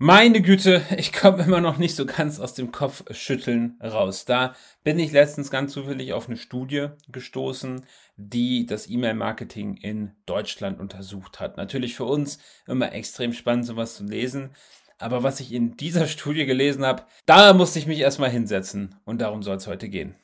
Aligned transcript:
Meine 0.00 0.42
Güte, 0.42 0.80
ich 0.96 1.12
komme 1.12 1.42
immer 1.42 1.60
noch 1.60 1.76
nicht 1.76 1.96
so 1.96 2.06
ganz 2.06 2.38
aus 2.38 2.54
dem 2.54 2.70
Kopfschütteln 2.70 3.80
raus. 3.82 4.24
Da 4.24 4.54
bin 4.84 4.96
ich 5.00 5.10
letztens 5.10 5.50
ganz 5.50 5.72
zufällig 5.72 6.12
auf 6.12 6.28
eine 6.28 6.36
Studie 6.36 6.90
gestoßen, 7.10 7.84
die 8.16 8.64
das 8.64 8.88
E-Mail-Marketing 8.88 9.76
in 9.76 10.12
Deutschland 10.24 10.78
untersucht 10.78 11.40
hat. 11.40 11.56
Natürlich 11.56 11.96
für 11.96 12.04
uns 12.04 12.38
immer 12.68 12.92
extrem 12.92 13.32
spannend, 13.32 13.66
sowas 13.66 13.96
zu 13.96 14.04
lesen. 14.04 14.50
Aber 14.98 15.24
was 15.24 15.40
ich 15.40 15.52
in 15.52 15.76
dieser 15.76 16.06
Studie 16.08 16.46
gelesen 16.46 16.86
habe, 16.86 17.02
da 17.26 17.52
musste 17.52 17.80
ich 17.80 17.88
mich 17.88 17.98
erstmal 17.98 18.30
hinsetzen. 18.30 18.94
Und 19.04 19.20
darum 19.20 19.42
soll 19.42 19.56
es 19.56 19.66
heute 19.66 19.88
gehen. 19.88 20.14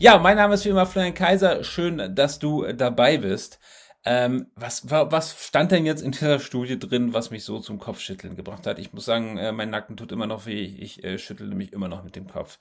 Ja, 0.00 0.16
mein 0.18 0.36
Name 0.36 0.54
ist 0.54 0.64
wie 0.64 0.68
immer 0.68 0.86
Florian 0.86 1.12
Kaiser. 1.12 1.64
Schön, 1.64 2.14
dass 2.14 2.38
du 2.38 2.72
dabei 2.72 3.18
bist. 3.18 3.58
Ähm, 4.04 4.46
was, 4.54 4.88
was 4.88 5.44
stand 5.44 5.72
denn 5.72 5.84
jetzt 5.86 6.02
in 6.02 6.12
dieser 6.12 6.38
Studie 6.38 6.78
drin, 6.78 7.14
was 7.14 7.32
mich 7.32 7.42
so 7.42 7.58
zum 7.58 7.80
Kopfschütteln 7.80 8.36
gebracht 8.36 8.64
hat? 8.68 8.78
Ich 8.78 8.92
muss 8.92 9.04
sagen, 9.04 9.38
äh, 9.38 9.50
mein 9.50 9.70
Nacken 9.70 9.96
tut 9.96 10.12
immer 10.12 10.28
noch 10.28 10.46
weh. 10.46 10.64
Ich 10.78 11.02
äh, 11.02 11.18
schüttle 11.18 11.52
mich 11.52 11.72
immer 11.72 11.88
noch 11.88 12.04
mit 12.04 12.14
dem 12.14 12.28
Kopf. 12.28 12.60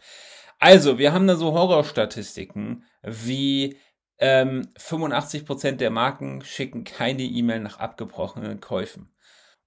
Also, 0.58 0.97
wir 0.97 1.13
haben 1.13 1.27
da 1.27 1.35
so 1.35 1.53
Horrorstatistiken 1.53 2.85
wie 3.03 3.77
ähm, 4.17 4.69
85% 4.80 5.73
der 5.73 5.91
Marken 5.91 6.41
schicken 6.44 6.85
keine 6.85 7.22
E-Mail 7.22 7.59
nach 7.59 7.77
abgebrochenen 7.77 8.61
Käufen. 8.61 9.13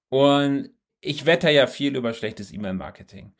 Und 0.08 0.70
ich 1.00 1.24
wette 1.24 1.50
ja 1.50 1.68
viel 1.68 1.94
über 1.96 2.14
schlechtes 2.14 2.52
E-Mail-Marketing. 2.52 3.32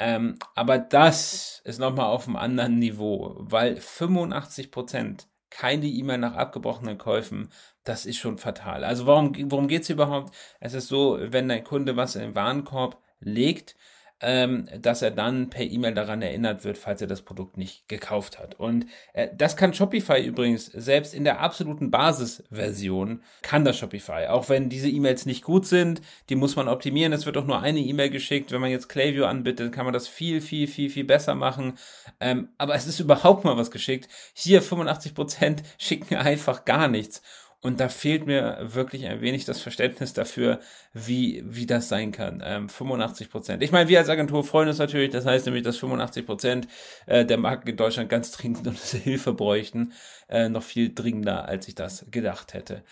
Ähm, 0.00 0.38
aber 0.54 0.78
das 0.78 1.60
ist 1.64 1.78
nochmal 1.78 2.06
auf 2.06 2.26
einem 2.26 2.36
anderen 2.36 2.78
Niveau, 2.78 3.36
weil 3.38 3.76
85% 3.76 5.26
keine 5.50 5.86
E-Mail 5.86 6.16
nach 6.16 6.36
abgebrochenen 6.36 6.96
Käufen, 6.96 7.50
das 7.84 8.06
ist 8.06 8.16
schon 8.16 8.38
fatal. 8.38 8.82
Also 8.82 9.06
warum, 9.06 9.34
worum 9.50 9.68
geht 9.68 9.82
es 9.82 9.90
überhaupt? 9.90 10.34
Es 10.58 10.72
ist 10.72 10.88
so, 10.88 11.18
wenn 11.20 11.48
dein 11.48 11.64
Kunde 11.64 11.96
was 11.96 12.16
in 12.16 12.22
den 12.22 12.34
Warenkorb 12.34 12.98
legt, 13.20 13.76
ähm, 14.20 14.68
dass 14.80 15.02
er 15.02 15.10
dann 15.10 15.50
per 15.50 15.64
E-Mail 15.64 15.94
daran 15.94 16.22
erinnert 16.22 16.64
wird, 16.64 16.76
falls 16.76 17.00
er 17.00 17.06
das 17.06 17.22
Produkt 17.22 17.56
nicht 17.56 17.88
gekauft 17.88 18.38
hat. 18.38 18.58
Und 18.58 18.86
äh, 19.14 19.28
das 19.36 19.56
kann 19.56 19.72
Shopify 19.72 20.20
übrigens 20.22 20.66
selbst 20.66 21.14
in 21.14 21.24
der 21.24 21.40
absoluten 21.40 21.90
Basisversion 21.90 23.22
kann 23.42 23.64
das 23.64 23.78
Shopify. 23.78 24.26
Auch 24.28 24.48
wenn 24.48 24.68
diese 24.68 24.88
E-Mails 24.88 25.26
nicht 25.26 25.42
gut 25.42 25.66
sind, 25.66 26.02
die 26.28 26.36
muss 26.36 26.56
man 26.56 26.68
optimieren. 26.68 27.12
Es 27.12 27.26
wird 27.26 27.36
auch 27.38 27.46
nur 27.46 27.60
eine 27.60 27.80
E-Mail 27.80 28.10
geschickt. 28.10 28.52
Wenn 28.52 28.60
man 28.60 28.70
jetzt 28.70 28.88
Klaviyo 28.88 29.26
anbietet, 29.26 29.72
kann 29.72 29.86
man 29.86 29.94
das 29.94 30.08
viel, 30.08 30.40
viel, 30.40 30.68
viel, 30.68 30.90
viel 30.90 31.04
besser 31.04 31.34
machen. 31.34 31.78
Ähm, 32.20 32.48
aber 32.58 32.74
es 32.74 32.86
ist 32.86 33.00
überhaupt 33.00 33.44
mal 33.44 33.56
was 33.56 33.70
geschickt. 33.70 34.08
Hier 34.34 34.60
85 34.60 35.14
Prozent 35.14 35.62
schicken 35.78 36.16
einfach 36.16 36.64
gar 36.64 36.88
nichts. 36.88 37.22
Und 37.62 37.78
da 37.78 37.90
fehlt 37.90 38.26
mir 38.26 38.58
wirklich 38.62 39.06
ein 39.06 39.20
wenig 39.20 39.44
das 39.44 39.60
Verständnis 39.60 40.14
dafür, 40.14 40.60
wie, 40.94 41.42
wie 41.44 41.66
das 41.66 41.90
sein 41.90 42.10
kann. 42.10 42.42
Ähm, 42.42 42.70
85 42.70 43.28
Prozent. 43.28 43.62
Ich 43.62 43.70
meine, 43.70 43.88
wir 43.90 43.98
als 43.98 44.08
Agentur 44.08 44.44
freuen 44.44 44.68
uns 44.68 44.78
natürlich. 44.78 45.10
Das 45.10 45.26
heißt 45.26 45.44
nämlich, 45.44 45.62
dass 45.62 45.76
85 45.76 46.24
Prozent 46.24 46.68
äh, 47.04 47.26
der 47.26 47.36
Marken 47.36 47.68
in 47.68 47.76
Deutschland 47.76 48.08
ganz 48.08 48.30
dringend 48.30 48.66
unsere 48.66 49.02
Hilfe 49.02 49.34
bräuchten. 49.34 49.92
Äh, 50.28 50.48
noch 50.48 50.62
viel 50.62 50.94
dringender, 50.94 51.46
als 51.48 51.68
ich 51.68 51.74
das 51.74 52.06
gedacht 52.10 52.54
hätte. 52.54 52.82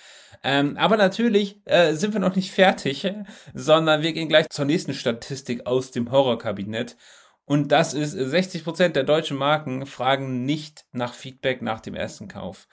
Ähm, 0.44 0.77
aber 0.77 0.98
natürlich 0.98 1.62
äh, 1.64 1.94
sind 1.94 2.12
wir 2.12 2.20
noch 2.20 2.36
nicht 2.36 2.52
fertig, 2.52 3.11
sondern 3.55 4.02
wir 4.02 4.12
gehen 4.12 4.28
gleich 4.28 4.50
zur 4.50 4.66
nächsten 4.66 4.92
Statistik 4.92 5.66
aus 5.66 5.92
dem 5.92 6.11
Horrorkabinett. 6.11 6.96
Und 7.46 7.72
das 7.72 7.94
ist, 7.94 8.12
60 8.12 8.64
Prozent 8.64 8.96
der 8.96 9.05
deutschen 9.05 9.39
Marken 9.39 9.86
fragen 9.86 10.44
nicht 10.44 10.84
nach 10.92 11.14
Feedback 11.14 11.62
nach 11.62 11.80
dem 11.80 11.94
ersten 11.94 12.28
Kauf 12.28 12.69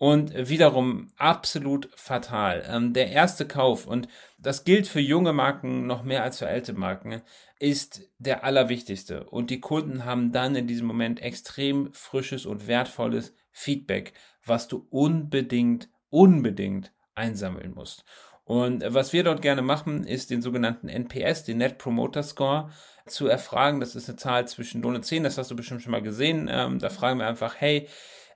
und 0.00 0.48
wiederum 0.48 1.08
absolut 1.18 1.90
fatal. 1.94 2.64
Ähm, 2.66 2.94
der 2.94 3.10
erste 3.10 3.46
Kauf, 3.46 3.86
und 3.86 4.08
das 4.38 4.64
gilt 4.64 4.86
für 4.86 4.98
junge 4.98 5.34
Marken 5.34 5.86
noch 5.86 6.04
mehr 6.04 6.24
als 6.24 6.38
für 6.38 6.46
alte 6.46 6.72
Marken, 6.72 7.20
ist 7.58 8.08
der 8.18 8.42
allerwichtigste. 8.42 9.24
Und 9.24 9.50
die 9.50 9.60
Kunden 9.60 10.06
haben 10.06 10.32
dann 10.32 10.56
in 10.56 10.66
diesem 10.66 10.86
Moment 10.86 11.20
extrem 11.20 11.92
frisches 11.92 12.46
und 12.46 12.66
wertvolles 12.66 13.34
Feedback, 13.52 14.14
was 14.42 14.68
du 14.68 14.86
unbedingt, 14.88 15.90
unbedingt 16.08 16.92
einsammeln 17.14 17.74
musst. 17.74 18.06
Und 18.44 18.82
was 18.86 19.12
wir 19.12 19.22
dort 19.22 19.42
gerne 19.42 19.60
machen, 19.60 20.04
ist 20.04 20.30
den 20.30 20.40
sogenannten 20.40 20.88
NPS, 20.88 21.44
den 21.44 21.58
Net 21.58 21.76
Promoter 21.76 22.22
Score, 22.22 22.70
zu 23.06 23.26
erfragen. 23.26 23.80
Das 23.80 23.94
ist 23.94 24.08
eine 24.08 24.16
Zahl 24.16 24.48
zwischen 24.48 24.80
0 24.80 24.94
und 24.94 25.04
10, 25.04 25.24
das 25.24 25.36
hast 25.36 25.50
du 25.50 25.56
bestimmt 25.56 25.82
schon 25.82 25.92
mal 25.92 26.00
gesehen. 26.00 26.48
Ähm, 26.50 26.78
da 26.78 26.88
fragen 26.88 27.18
wir 27.18 27.26
einfach, 27.26 27.56
hey, 27.58 27.86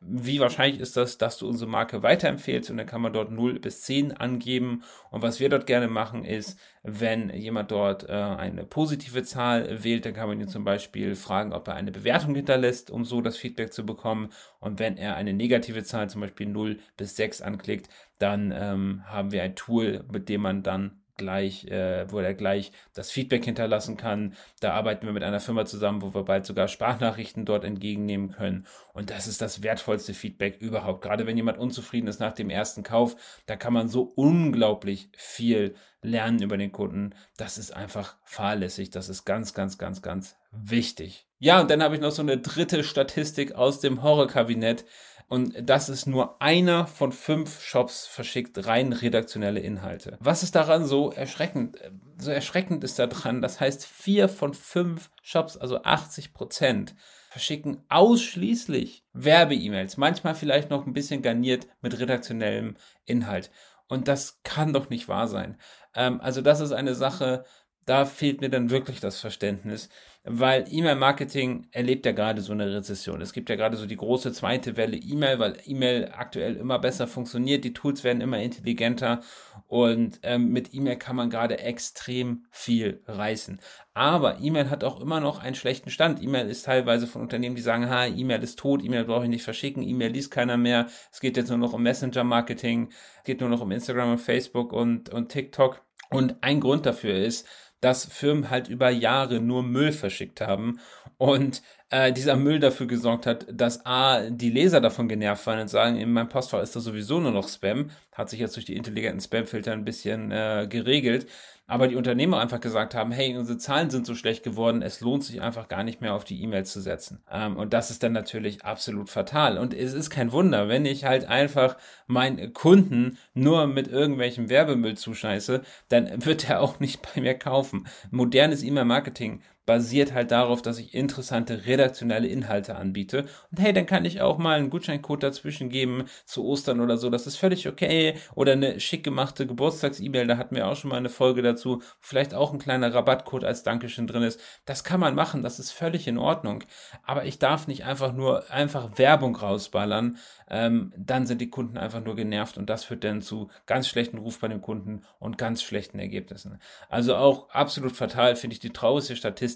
wie 0.06 0.40
wahrscheinlich 0.40 0.80
ist 0.80 0.96
das, 0.96 1.18
dass 1.18 1.38
du 1.38 1.48
unsere 1.48 1.70
Marke 1.70 2.02
weiterempfehlst 2.02 2.70
und 2.70 2.76
dann 2.76 2.86
kann 2.86 3.00
man 3.00 3.12
dort 3.12 3.30
0 3.30 3.58
bis 3.58 3.82
10 3.82 4.12
angeben. 4.12 4.82
Und 5.10 5.22
was 5.22 5.40
wir 5.40 5.48
dort 5.48 5.66
gerne 5.66 5.88
machen 5.88 6.24
ist, 6.24 6.58
wenn 6.82 7.30
jemand 7.30 7.70
dort 7.70 8.08
äh, 8.08 8.12
eine 8.12 8.64
positive 8.64 9.22
Zahl 9.22 9.82
wählt, 9.82 10.04
dann 10.04 10.14
kann 10.14 10.28
man 10.28 10.40
ihn 10.40 10.48
zum 10.48 10.64
Beispiel 10.64 11.14
fragen, 11.14 11.52
ob 11.52 11.68
er 11.68 11.74
eine 11.74 11.92
Bewertung 11.92 12.34
hinterlässt, 12.34 12.90
um 12.90 13.04
so 13.04 13.20
das 13.20 13.36
Feedback 13.36 13.72
zu 13.72 13.86
bekommen. 13.86 14.30
Und 14.60 14.78
wenn 14.78 14.96
er 14.96 15.16
eine 15.16 15.32
negative 15.32 15.84
Zahl, 15.84 16.10
zum 16.10 16.20
Beispiel 16.20 16.48
0 16.48 16.78
bis 16.96 17.16
6 17.16 17.40
anklickt, 17.40 17.88
dann 18.18 18.52
ähm, 18.54 19.02
haben 19.06 19.32
wir 19.32 19.42
ein 19.42 19.56
Tool, 19.56 20.04
mit 20.12 20.28
dem 20.28 20.42
man 20.42 20.62
dann 20.62 21.00
gleich, 21.16 21.66
äh, 21.66 22.10
wo 22.10 22.18
er 22.20 22.34
gleich 22.34 22.72
das 22.92 23.10
Feedback 23.10 23.44
hinterlassen 23.44 23.96
kann. 23.96 24.34
Da 24.60 24.72
arbeiten 24.74 25.06
wir 25.06 25.12
mit 25.12 25.22
einer 25.22 25.40
Firma 25.40 25.64
zusammen, 25.64 26.02
wo 26.02 26.14
wir 26.14 26.24
bald 26.24 26.46
sogar 26.46 26.68
Sprachnachrichten 26.68 27.44
dort 27.44 27.64
entgegennehmen 27.64 28.32
können. 28.32 28.66
Und 28.92 29.10
das 29.10 29.26
ist 29.26 29.40
das 29.40 29.62
wertvollste 29.62 30.14
Feedback 30.14 30.60
überhaupt. 30.60 31.02
Gerade 31.02 31.26
wenn 31.26 31.36
jemand 31.36 31.58
unzufrieden 31.58 32.08
ist 32.08 32.20
nach 32.20 32.32
dem 32.32 32.50
ersten 32.50 32.82
Kauf, 32.82 33.16
da 33.46 33.56
kann 33.56 33.72
man 33.72 33.88
so 33.88 34.02
unglaublich 34.02 35.10
viel 35.16 35.74
lernen 36.02 36.42
über 36.42 36.56
den 36.56 36.72
Kunden. 36.72 37.14
Das 37.36 37.58
ist 37.58 37.74
einfach 37.74 38.16
fahrlässig. 38.24 38.90
Das 38.90 39.08
ist 39.08 39.24
ganz, 39.24 39.54
ganz, 39.54 39.78
ganz, 39.78 40.02
ganz 40.02 40.36
wichtig. 40.52 41.26
Ja, 41.38 41.60
und 41.60 41.70
dann 41.70 41.82
habe 41.82 41.94
ich 41.94 42.00
noch 42.00 42.10
so 42.10 42.22
eine 42.22 42.38
dritte 42.38 42.84
Statistik 42.84 43.52
aus 43.52 43.80
dem 43.80 44.02
Horrorkabinett. 44.02 44.84
Und 45.28 45.54
das 45.60 45.88
ist 45.88 46.06
nur 46.06 46.40
einer 46.42 46.86
von 46.86 47.10
fünf 47.10 47.62
Shops 47.62 48.06
verschickt 48.06 48.66
rein 48.66 48.92
redaktionelle 48.92 49.60
Inhalte. 49.60 50.18
Was 50.20 50.42
ist 50.42 50.54
daran 50.54 50.84
so 50.84 51.10
erschreckend? 51.10 51.78
So 52.18 52.30
erschreckend 52.30 52.84
ist 52.84 52.98
daran, 52.98 53.40
das 53.42 53.60
heißt, 53.60 53.86
vier 53.86 54.28
von 54.28 54.54
fünf 54.54 55.10
Shops, 55.22 55.56
also 55.56 55.82
80 55.82 56.34
Prozent, 56.34 56.94
verschicken 57.30 57.82
ausschließlich 57.88 59.04
Werbe-E-Mails. 59.12 59.96
Manchmal 59.96 60.34
vielleicht 60.34 60.70
noch 60.70 60.86
ein 60.86 60.92
bisschen 60.92 61.22
garniert 61.22 61.66
mit 61.80 61.98
redaktionellem 61.98 62.76
Inhalt. 63.04 63.50
Und 63.88 64.08
das 64.08 64.40
kann 64.44 64.72
doch 64.72 64.88
nicht 64.90 65.08
wahr 65.08 65.26
sein. 65.26 65.58
Ähm, 65.94 66.20
also 66.20 66.42
das 66.42 66.60
ist 66.60 66.72
eine 66.72 66.94
Sache, 66.94 67.44
da 67.86 68.04
fehlt 68.04 68.40
mir 68.40 68.50
dann 68.50 68.70
wirklich 68.70 69.00
das 69.00 69.20
Verständnis, 69.20 69.88
weil 70.26 70.64
E-Mail-Marketing 70.70 71.66
erlebt 71.70 72.06
ja 72.06 72.12
gerade 72.12 72.40
so 72.40 72.52
eine 72.52 72.74
Rezession. 72.74 73.20
Es 73.20 73.34
gibt 73.34 73.50
ja 73.50 73.56
gerade 73.56 73.76
so 73.76 73.84
die 73.84 73.96
große 73.96 74.32
zweite 74.32 74.78
Welle 74.78 74.96
E-Mail, 74.96 75.38
weil 75.38 75.58
E-Mail 75.66 76.12
aktuell 76.16 76.56
immer 76.56 76.78
besser 76.78 77.06
funktioniert, 77.06 77.62
die 77.62 77.74
Tools 77.74 78.04
werden 78.04 78.22
immer 78.22 78.38
intelligenter 78.38 79.20
und 79.68 80.20
ähm, 80.22 80.48
mit 80.48 80.72
E-Mail 80.72 80.96
kann 80.96 81.16
man 81.16 81.28
gerade 81.28 81.58
extrem 81.58 82.46
viel 82.50 83.02
reißen. 83.06 83.60
Aber 83.92 84.40
E-Mail 84.40 84.70
hat 84.70 84.82
auch 84.82 84.98
immer 84.98 85.20
noch 85.20 85.40
einen 85.40 85.54
schlechten 85.54 85.90
Stand. 85.90 86.22
E-Mail 86.22 86.48
ist 86.48 86.64
teilweise 86.64 87.06
von 87.06 87.20
Unternehmen, 87.20 87.54
die 87.54 87.62
sagen, 87.62 87.90
ha, 87.90 88.06
E-Mail 88.06 88.42
ist 88.42 88.58
tot, 88.58 88.82
E-Mail 88.82 89.04
brauche 89.04 89.24
ich 89.24 89.30
nicht 89.30 89.44
verschicken, 89.44 89.82
E-Mail 89.82 90.12
liest 90.12 90.30
keiner 90.30 90.56
mehr. 90.56 90.86
Es 91.12 91.20
geht 91.20 91.36
jetzt 91.36 91.50
nur 91.50 91.58
noch 91.58 91.74
um 91.74 91.82
Messenger-Marketing, 91.82 92.88
es 93.18 93.24
geht 93.24 93.40
nur 93.40 93.50
noch 93.50 93.60
um 93.60 93.70
Instagram 93.70 94.12
und 94.12 94.18
Facebook 94.18 94.72
und, 94.72 95.10
und 95.10 95.28
TikTok. 95.28 95.82
Und 96.10 96.36
ein 96.42 96.60
Grund 96.60 96.86
dafür 96.86 97.14
ist, 97.16 97.46
dass 97.84 98.06
Firmen 98.06 98.48
halt 98.48 98.68
über 98.68 98.88
Jahre 98.88 99.40
nur 99.40 99.62
Müll 99.62 99.92
verschickt 99.92 100.40
haben. 100.40 100.80
Und 101.18 101.62
äh, 101.90 102.12
dieser 102.12 102.36
Müll 102.36 102.60
dafür 102.60 102.86
gesorgt 102.86 103.26
hat, 103.26 103.46
dass 103.50 103.84
A, 103.86 104.28
die 104.30 104.50
Leser 104.50 104.80
davon 104.80 105.08
genervt 105.08 105.46
waren 105.46 105.60
und 105.60 105.68
sagen, 105.68 105.96
in 105.96 106.12
meinem 106.12 106.28
Postfach 106.28 106.62
ist 106.62 106.74
das 106.76 106.84
sowieso 106.84 107.20
nur 107.20 107.32
noch 107.32 107.48
Spam, 107.48 107.90
hat 108.12 108.30
sich 108.30 108.40
jetzt 108.40 108.56
durch 108.56 108.66
die 108.66 108.76
intelligenten 108.76 109.20
Spamfilter 109.20 109.72
ein 109.72 109.84
bisschen 109.84 110.30
äh, 110.30 110.66
geregelt, 110.68 111.26
aber 111.66 111.88
die 111.88 111.96
Unternehmer 111.96 112.40
einfach 112.40 112.60
gesagt 112.60 112.94
haben, 112.94 113.10
hey, 113.10 113.34
unsere 113.38 113.56
Zahlen 113.56 113.88
sind 113.88 114.04
so 114.04 114.14
schlecht 114.14 114.42
geworden, 114.42 114.82
es 114.82 115.00
lohnt 115.00 115.24
sich 115.24 115.40
einfach 115.40 115.66
gar 115.68 115.82
nicht 115.82 116.02
mehr 116.02 116.12
auf 116.12 116.24
die 116.24 116.42
E-Mails 116.42 116.70
zu 116.70 116.80
setzen. 116.82 117.22
Ähm, 117.30 117.56
und 117.56 117.72
das 117.72 117.90
ist 117.90 118.02
dann 118.02 118.12
natürlich 118.12 118.64
absolut 118.64 119.08
fatal. 119.08 119.56
Und 119.56 119.72
es 119.72 119.94
ist 119.94 120.10
kein 120.10 120.32
Wunder, 120.32 120.68
wenn 120.68 120.84
ich 120.84 121.06
halt 121.06 121.24
einfach 121.26 121.78
meinen 122.06 122.52
Kunden 122.52 123.16
nur 123.32 123.66
mit 123.66 123.88
irgendwelchem 123.88 124.50
Werbemüll 124.50 124.96
zuscheiße, 124.98 125.62
dann 125.88 126.10
wird 126.26 126.50
er 126.50 126.60
auch 126.60 126.80
nicht 126.80 127.00
bei 127.00 127.22
mir 127.22 127.34
kaufen. 127.34 127.86
Modernes 128.10 128.62
E-Mail-Marketing 128.62 129.40
basiert 129.66 130.12
halt 130.12 130.30
darauf, 130.30 130.62
dass 130.62 130.78
ich 130.78 130.94
interessante 130.94 131.66
redaktionelle 131.66 132.28
Inhalte 132.28 132.76
anbiete. 132.76 133.24
Und 133.50 133.60
hey, 133.60 133.72
dann 133.72 133.86
kann 133.86 134.04
ich 134.04 134.20
auch 134.20 134.38
mal 134.38 134.58
einen 134.58 134.70
Gutscheincode 134.70 135.22
dazwischen 135.22 135.70
geben 135.70 136.04
zu 136.24 136.44
Ostern 136.44 136.80
oder 136.80 136.98
so. 136.98 137.10
Das 137.10 137.26
ist 137.26 137.36
völlig 137.36 137.66
okay. 137.66 138.14
Oder 138.34 138.52
eine 138.52 138.80
schick 138.80 139.04
gemachte 139.04 139.46
Geburtstags-E-Mail, 139.46 140.26
da 140.26 140.36
hatten 140.36 140.56
wir 140.56 140.68
auch 140.68 140.76
schon 140.76 140.90
mal 140.90 140.96
eine 140.96 141.08
Folge 141.08 141.42
dazu. 141.42 141.82
Vielleicht 142.00 142.34
auch 142.34 142.52
ein 142.52 142.58
kleiner 142.58 142.92
Rabattcode 142.92 143.44
als 143.44 143.62
Dankeschön 143.62 144.06
drin 144.06 144.22
ist. 144.22 144.40
Das 144.66 144.84
kann 144.84 145.00
man 145.00 145.14
machen, 145.14 145.42
das 145.42 145.58
ist 145.58 145.70
völlig 145.70 146.06
in 146.06 146.18
Ordnung. 146.18 146.64
Aber 147.02 147.24
ich 147.24 147.38
darf 147.38 147.66
nicht 147.66 147.84
einfach 147.84 148.12
nur 148.12 148.50
einfach 148.50 148.98
Werbung 148.98 149.36
rausballern. 149.36 150.18
Ähm, 150.48 150.92
dann 150.96 151.26
sind 151.26 151.40
die 151.40 151.48
Kunden 151.48 151.78
einfach 151.78 152.04
nur 152.04 152.16
genervt 152.16 152.58
und 152.58 152.68
das 152.68 152.84
führt 152.84 153.02
dann 153.02 153.22
zu 153.22 153.50
ganz 153.66 153.88
schlechten 153.88 154.18
Ruf 154.18 154.40
bei 154.40 154.48
den 154.48 154.60
Kunden 154.60 155.02
und 155.18 155.38
ganz 155.38 155.62
schlechten 155.62 155.98
Ergebnissen. 155.98 156.60
Also 156.90 157.16
auch 157.16 157.48
absolut 157.48 157.96
fatal 157.96 158.36
finde 158.36 158.54
ich 158.54 158.60
die 158.60 158.72
traurigste 158.72 159.16
Statistik 159.16 159.53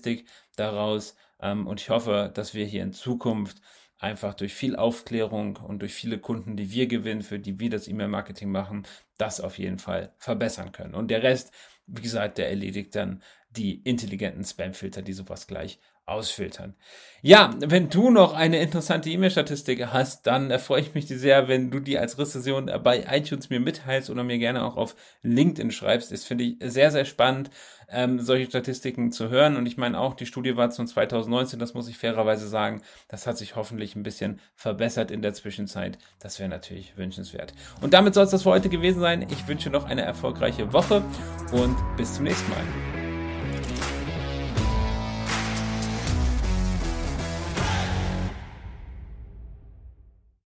daraus. 0.57 1.17
Ähm, 1.41 1.67
und 1.67 1.81
ich 1.81 1.91
hoffe, 1.91 2.31
dass 2.35 2.55
wir 2.55 2.65
hier 2.67 2.83
in 2.83 2.93
Zukunft 2.93 3.61
einfach 3.99 4.35
durch 4.35 4.55
viel 4.55 4.77
Aufklärung 4.77 5.57
und 5.57 5.81
durch 5.81 5.95
viele 5.95 6.19
Kunden, 6.19 6.57
die 6.57 6.71
wir 6.71 6.87
gewinnen, 6.87 7.23
für 7.23 7.39
die 7.39 7.59
wir 7.59 7.71
das 7.71 7.89
E-Mail-Marketing 7.89 8.51
machen, 8.51 8.87
das 9.17 9.41
auf 9.41 9.59
jeden 9.59 9.79
Fall 9.79 10.15
verbessern 10.19 10.73
können. 10.73 10.95
Und 10.95 11.09
der 11.11 11.23
Rest, 11.23 11.53
wie 11.87 12.03
gesagt, 12.03 12.39
der 12.39 12.49
erledigt 12.49 12.95
dann 12.95 13.23
die 13.51 13.81
intelligenten 13.83 14.45
Spam-Filter, 14.45 15.03
die 15.03 15.13
sowas 15.13 15.47
gleich 15.47 15.81
ausfiltern. 16.09 16.75
Ja, 17.21 17.53
wenn 17.59 17.91
du 17.91 18.11
noch 18.11 18.33
eine 18.33 18.61
interessante 18.61 19.11
E-Mail-Statistik 19.11 19.89
hast, 19.89 20.27
dann 20.29 20.57
freue 20.61 20.83
ich 20.83 20.95
mich 20.95 21.09
sehr, 21.09 21.49
wenn 21.49 21.71
du 21.71 21.81
die 21.81 21.99
als 21.99 22.17
Rezension 22.17 22.71
bei 22.85 23.07
iTunes 23.11 23.51
mir 23.51 23.59
mitteilst 23.59 24.09
oder 24.09 24.23
mir 24.23 24.39
gerne 24.39 24.65
auch 24.65 24.77
auf 24.77 24.95
LinkedIn 25.23 25.73
schreibst. 25.73 26.13
Das 26.13 26.23
finde 26.23 26.45
ich 26.45 26.57
sehr, 26.61 26.93
sehr 26.93 27.05
spannend, 27.05 27.51
ähm, 27.91 28.21
solche 28.21 28.47
Statistiken 28.47 29.11
zu 29.11 29.31
hören. 29.31 29.57
Und 29.57 29.67
ich 29.67 29.77
meine 29.77 29.99
auch, 29.99 30.15
die 30.15 30.27
Studie 30.27 30.57
war 30.57 30.71
von 30.71 30.87
2019, 30.87 31.59
das 31.59 31.75
muss 31.75 31.89
ich 31.89 31.99
fairerweise 31.99 32.47
sagen. 32.47 32.83
Das 33.09 33.27
hat 33.27 33.37
sich 33.37 33.57
hoffentlich 33.57 33.97
ein 33.97 34.05
bisschen 34.05 34.39
verbessert 34.55 35.11
in 35.11 35.21
der 35.21 35.35
Zwischenzeit. 35.35 35.99
Das 36.21 36.39
wäre 36.39 36.49
natürlich 36.49 36.97
wünschenswert. 36.97 37.53
Und 37.81 37.95
damit 37.95 38.15
soll 38.15 38.25
es 38.25 38.31
das 38.31 38.45
für 38.45 38.51
heute 38.51 38.69
gewesen 38.69 39.01
sein. 39.01 39.27
Ich 39.29 39.49
wünsche 39.49 39.71
noch 39.71 39.87
eine 39.87 40.03
erfolgreiche 40.03 40.73
Woche 40.73 41.03
und 41.51 41.77
bis 41.97 42.15
zum 42.15 42.25
nächsten 42.25 42.49
Mal. 42.51 42.98